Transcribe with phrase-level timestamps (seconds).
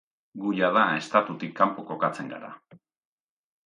[0.45, 2.55] Gu jada estatutik kanpo kokatzen gara.